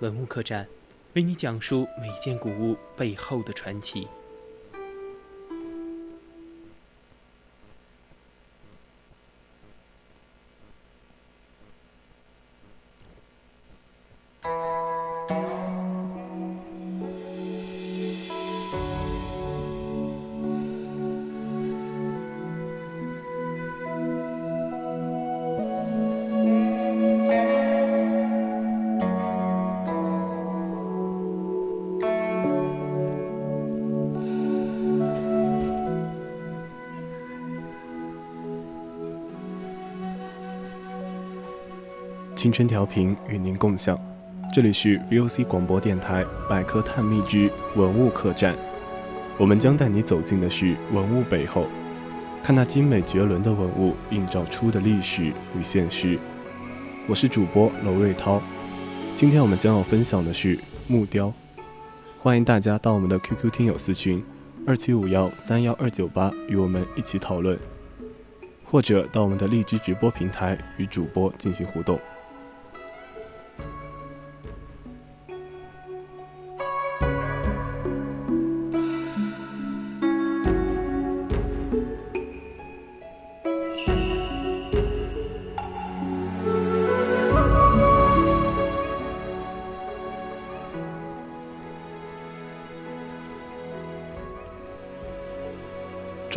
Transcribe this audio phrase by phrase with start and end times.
[0.00, 0.66] 文物客栈，
[1.14, 4.06] 为你讲述每件古物背后的传奇。
[42.38, 43.98] 青春调频与您共享，
[44.54, 48.56] 这里是 VOC 广播电台百科探秘之文物客栈。
[49.36, 51.66] 我们将带你走进的是文物背后，
[52.40, 56.16] 看那精美绝伦的文物映照出的历史与现实。
[57.08, 58.40] 我是主播娄瑞涛，
[59.16, 61.34] 今天我们将要分享的是木雕，
[62.22, 64.24] 欢迎大家到我们的 QQ 听友私群
[64.64, 67.58] 二七五幺三幺二九八与我们一起讨论，
[68.62, 71.98] 或者到我们的荔枝直播平台与主播进行互动。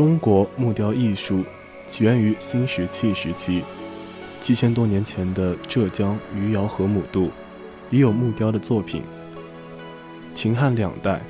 [0.00, 1.44] 中国木雕艺术
[1.86, 3.62] 起源于新石器时期，
[4.40, 7.30] 七千多年前的浙江余姚河姆渡
[7.90, 9.02] 已有木雕的作品。
[10.34, 11.20] 秦汉两代，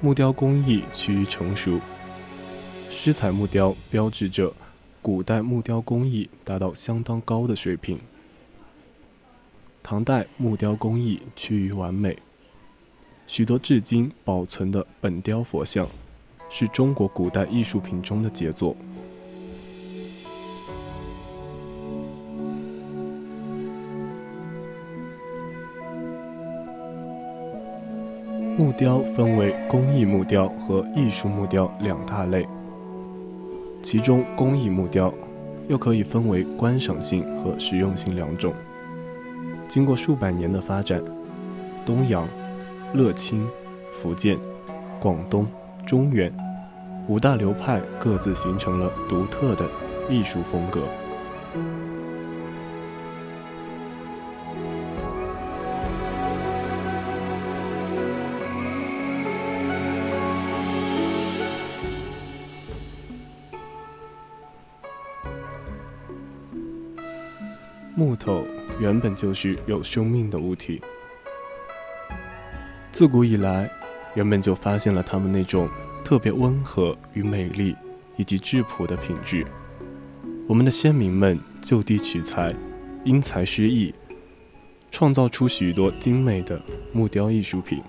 [0.00, 1.80] 木雕工艺趋于成熟，
[2.88, 4.54] 施彩木雕标志着
[5.02, 7.98] 古代木雕工艺达到相当高的水平。
[9.82, 12.16] 唐代木雕工艺趋于完美，
[13.26, 15.88] 许多至今保存的本雕佛像。
[16.50, 18.76] 是中国古代艺术品中的杰作。
[28.58, 32.46] 木雕分为工艺木雕和艺术木雕两大类，
[33.82, 35.10] 其中工艺木雕
[35.66, 38.52] 又可以分为观赏性和实用性两种。
[39.66, 41.02] 经过数百年的发展，
[41.86, 42.28] 东阳、
[42.92, 43.48] 乐清、
[43.94, 44.36] 福建、
[45.00, 45.46] 广东。
[45.86, 46.32] 中原
[47.08, 49.68] 五大流派各自形成了独特的
[50.08, 50.82] 艺术风格。
[67.96, 68.46] 木头
[68.78, 70.80] 原本就是有生命的物体，
[72.92, 73.70] 自古以来。
[74.14, 75.68] 人们就发现了他们那种
[76.04, 77.76] 特别温和与美丽，
[78.16, 79.46] 以及质朴的品质。
[80.48, 82.52] 我们的先民们就地取材，
[83.04, 83.94] 因材施艺，
[84.90, 86.60] 创造出许多精美的
[86.92, 87.80] 木雕艺术品，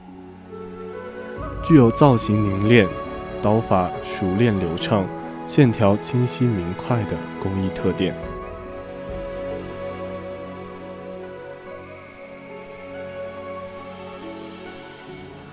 [1.64, 2.88] 具有造型凝练、
[3.42, 5.08] 刀法熟练流畅、
[5.48, 8.14] 线条清晰明快的工艺特点。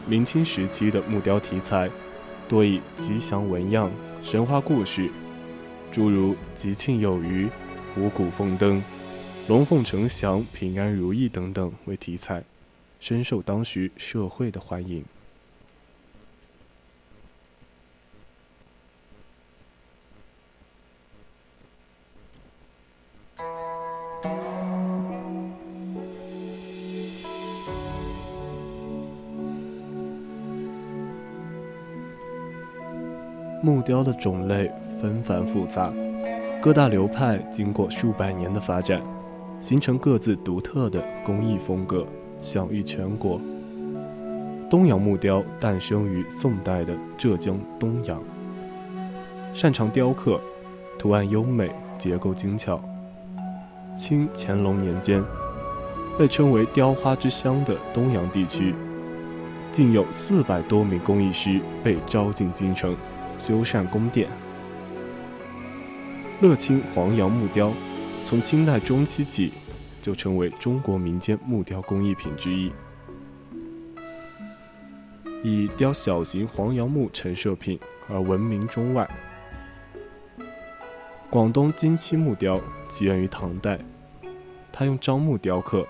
[0.09, 1.91] 明清时期的木雕题材，
[2.49, 3.91] 多以吉祥纹样、
[4.23, 5.11] 神话故事，
[5.93, 7.47] 诸如吉庆有余、
[7.95, 8.83] 五谷丰登、
[9.49, 12.43] 龙凤呈祥、平安如意等等为题材，
[12.99, 15.05] 深受当时社会的欢迎。
[33.61, 34.71] 木雕的种类
[35.01, 35.93] 纷繁复杂，
[36.63, 39.03] 各大流派经过数百年的发展，
[39.61, 42.07] 形成各自独特的工艺风格，
[42.41, 43.41] 享誉全国。
[44.71, 48.23] 东阳木雕诞生于宋代的浙江东阳，
[49.53, 50.41] 擅长雕刻，
[50.97, 51.69] 图案优美，
[51.99, 52.81] 结构精巧。
[53.97, 55.21] 清乾隆年间，
[56.17, 58.73] 被称为“雕花之乡”的东阳地区，
[59.73, 62.95] 竟有四百多名工艺师被招进京城，
[63.39, 64.29] 修缮宫殿。
[66.41, 67.73] 乐清黄杨木雕，
[68.25, 69.53] 从清代中期起
[70.01, 72.71] 就成为中国民间木雕工艺品之一。
[75.43, 79.09] 以雕小型黄杨木陈设品而闻名中外。
[81.31, 83.79] 广东金漆木雕起源于唐代，
[84.73, 85.87] 它用樟木雕刻，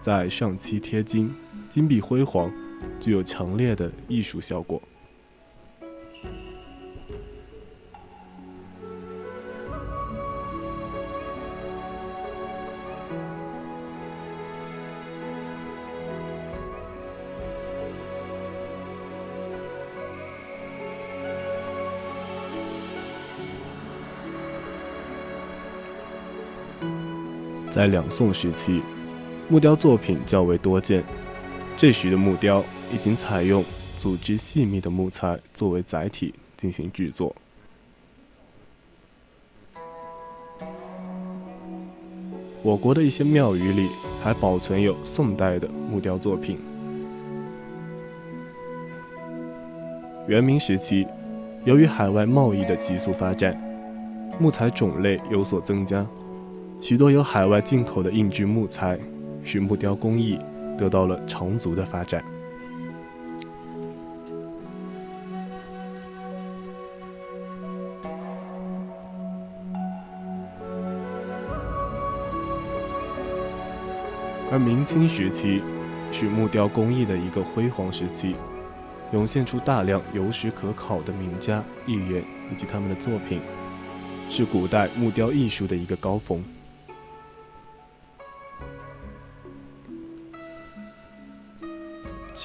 [0.00, 1.34] 在上漆贴金，
[1.68, 2.50] 金碧辉煌，
[2.98, 4.80] 具有强烈的艺术效果。
[27.70, 28.82] 在两宋时期，
[29.48, 31.04] 木雕作品较为多见。
[31.76, 33.64] 这时的木雕已经采用
[33.96, 37.34] 组织细密的木材作为载体进行制作。
[42.62, 43.88] 我国的一些庙宇里
[44.22, 46.58] 还保存有宋代的木雕作品。
[50.26, 51.06] 元明时期，
[51.64, 53.58] 由于海外贸易的急速发展，
[54.38, 56.04] 木材种类有所增加。
[56.80, 58.98] 许多由海外进口的硬质木材，
[59.44, 60.38] 使木雕工艺
[60.78, 62.24] 得到了长足的发展。
[74.50, 75.62] 而明清时期
[76.10, 78.34] 是木雕工艺的一个辉煌时期，
[79.12, 83.40] 涌现出大量有史可考的名家艺人以及他们的作品，
[84.30, 86.42] 是古代木雕艺术的一个高峰。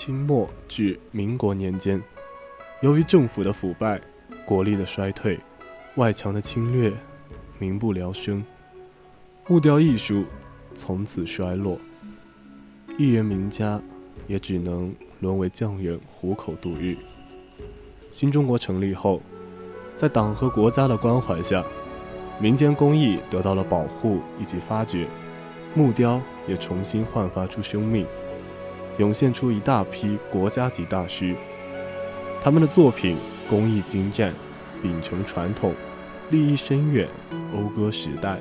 [0.05, 1.99] 清末至民国年间，
[2.81, 3.99] 由于政府的腐败、
[4.45, 5.39] 国力的衰退、
[5.95, 6.93] 外强的侵略，
[7.57, 8.45] 民不聊生，
[9.47, 10.23] 木雕艺术
[10.75, 11.79] 从此衰落，
[12.99, 13.81] 艺人名家
[14.27, 16.95] 也只能沦为匠人，糊口度日。
[18.11, 19.19] 新中国成立后，
[19.97, 21.65] 在党和国家的关怀下，
[22.39, 25.07] 民间工艺得到了保护以及发掘，
[25.73, 28.05] 木雕也重新焕发出生命。
[28.97, 31.35] 涌现出一大批国家级大师，
[32.41, 33.17] 他们的作品
[33.49, 34.33] 工艺精湛，
[34.81, 35.73] 秉承传统，
[36.31, 37.07] 立意深远，
[37.53, 38.37] 讴歌时代，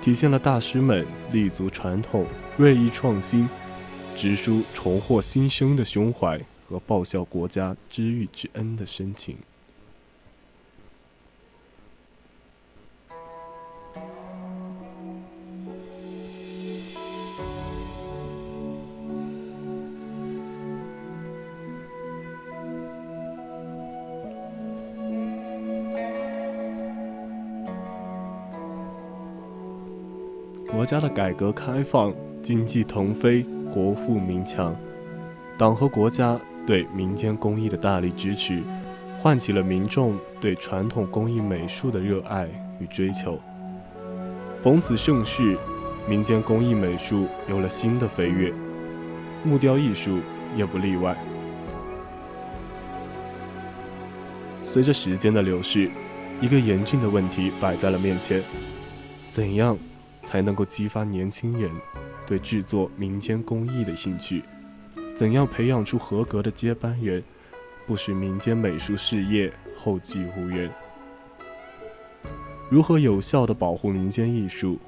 [0.00, 2.26] 体现了大师们立足传统、
[2.56, 3.48] 锐意创新、
[4.16, 9.36] 直抒重获新生的胸怀和报效国家知遇之恩的深情。
[30.82, 32.12] 国家的改革开放，
[32.42, 34.74] 经济腾飞，国富民强，
[35.56, 36.36] 党和国家
[36.66, 38.60] 对民间工艺的大力支持，
[39.20, 42.48] 唤起了民众对传统工艺美术的热爱
[42.80, 43.38] 与追求。
[44.60, 45.56] 逢此盛世，
[46.08, 48.52] 民间工艺美术有了新的飞跃，
[49.44, 50.18] 木雕艺术
[50.56, 51.16] 也不例外。
[54.64, 55.88] 随着时间的流逝，
[56.40, 58.42] 一个严峻的问题摆在了面前：
[59.28, 59.78] 怎样？
[60.24, 61.70] 才能够激发年轻人
[62.26, 64.42] 对制作民间工艺的兴趣。
[65.14, 67.22] 怎样培养出合格的接班人，
[67.86, 70.70] 不使民间美术事业后继无人？
[72.70, 74.78] 如何有效地保护民间艺术，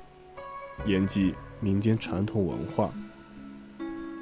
[0.87, 2.91] 延继民间传统文化，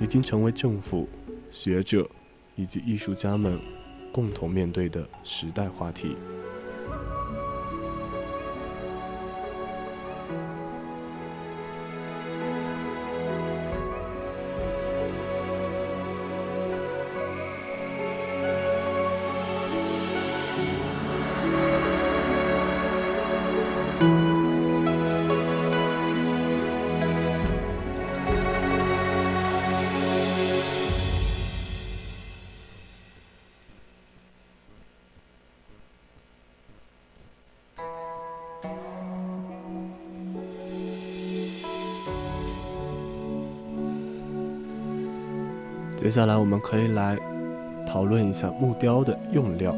[0.00, 1.08] 已经成为政府、
[1.52, 2.08] 学者
[2.56, 3.60] 以及艺术家们
[4.12, 6.16] 共同面对的时代话题。
[45.96, 47.16] 接下来，我们可以来
[47.86, 49.72] 讨论一下木雕的用料。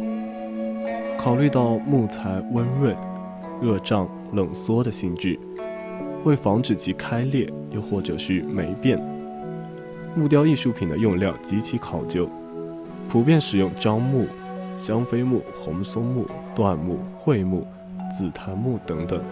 [1.18, 2.96] 考虑到木材温润、
[3.60, 5.38] 热胀冷缩的性质，
[6.24, 8.98] 为防止其开裂又或者是霉变，
[10.16, 12.28] 木雕艺术品的用料极其考究，
[13.08, 14.26] 普遍使用樟木、
[14.78, 17.66] 香妃木、红松木、椴木、桧木、
[18.16, 19.22] 紫檀木等等。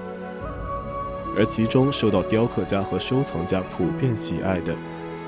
[1.37, 4.75] 而其中受到雕刻家和收藏家普遍喜爱的、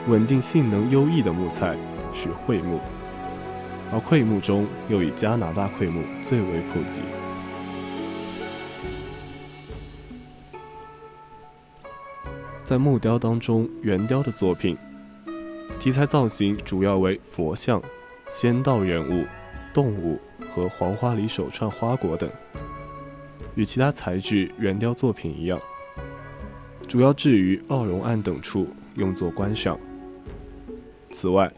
[0.07, 1.77] 稳定性能优异的木材
[2.13, 2.79] 是桧木，
[3.93, 7.01] 而桧木中又以加拿大桧木最为普及。
[12.65, 14.77] 在木雕当中，圆雕的作品
[15.79, 17.81] 题材造型主要为佛像、
[18.31, 19.25] 仙道人物、
[19.73, 20.19] 动物
[20.55, 22.29] 和黄花梨手串花果等，
[23.55, 25.61] 与其他材质圆雕作品一样。
[26.87, 29.79] 主要置于奥绒案等处，用作观赏。
[31.13, 31.51] 此外，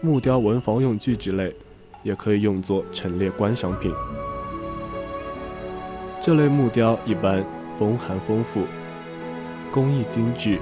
[0.00, 1.54] 木雕文房用具之类，
[2.02, 3.92] 也可以用作陈列观赏品。
[6.20, 7.44] 这类木雕一般
[7.78, 8.62] 风寒丰富，
[9.70, 10.58] 工艺精致，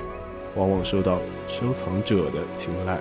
[0.57, 2.99] 往往受到收藏者的青睐。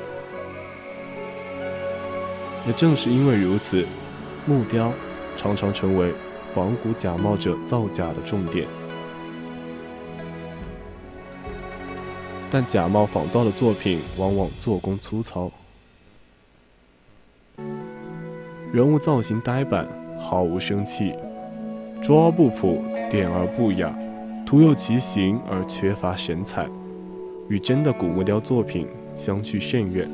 [2.67, 3.83] 也正是因为如此，
[4.45, 4.93] 木雕
[5.35, 6.13] 常常成为
[6.53, 8.67] 仿古假冒者造假的重点。
[12.51, 15.49] 但假冒仿造的作品往往做工粗糙，
[18.73, 19.87] 人物造型呆板，
[20.19, 21.13] 毫无生气，
[22.01, 23.97] 拙而不朴，点而不雅，
[24.45, 26.67] 徒有其形而缺乏神采，
[27.47, 30.09] 与真的古木雕作品相去甚远。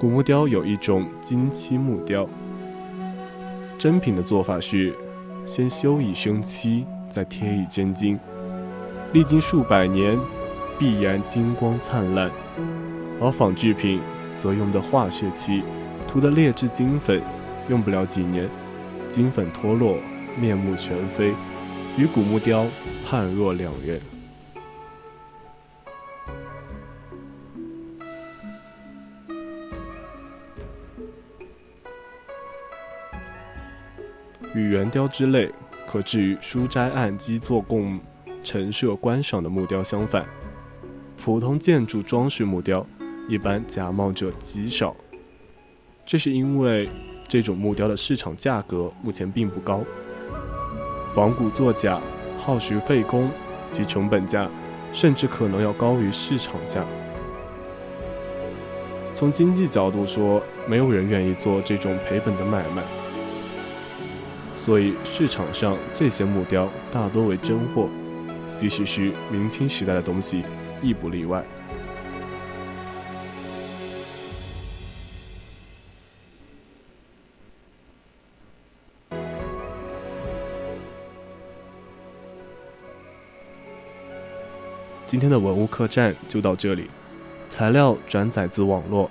[0.00, 2.26] 古木雕有一种金漆木雕，
[3.84, 4.94] 真品的做法是
[5.44, 8.18] 先修以生漆，再贴以真金。
[9.12, 10.18] 历经数百年，
[10.78, 12.30] 必然金光灿烂；
[13.20, 14.00] 而仿制品
[14.38, 15.62] 则用的化学漆，
[16.08, 17.20] 涂的劣质金粉，
[17.68, 18.48] 用不了几年，
[19.10, 19.98] 金粉脱落，
[20.40, 21.34] 面目全非，
[21.98, 22.64] 与古木雕
[23.06, 24.00] 判若两人。
[34.54, 35.50] 与圆雕之类，
[35.86, 38.00] 可置于书斋案基座供。
[38.46, 40.22] 陈设观赏的木雕相反，
[41.16, 42.86] 普通建筑装饰木雕
[43.26, 44.94] 一般假冒者极少，
[46.04, 46.86] 这是因为
[47.26, 49.80] 这种木雕的市场价格目前并不高，
[51.14, 51.98] 仿古作假
[52.38, 53.30] 耗时费工，
[53.70, 54.46] 其成本价
[54.92, 56.84] 甚至可能要高于市场价。
[59.14, 62.82] 从经济角度说，没有人愿意做这种赔本的买卖，
[64.64, 67.86] 所以市场上这些木雕大多为真货。
[68.56, 70.42] 即使是明清时代的东西，
[70.80, 71.44] 亦不例外。
[85.06, 86.88] 今天的文物客栈就到这里，
[87.50, 89.10] 材料转载自网络。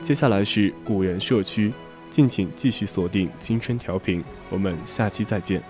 [0.00, 1.70] 接下来是古人社区，
[2.10, 5.62] 敬请继续锁定青春调频，我们下期再见。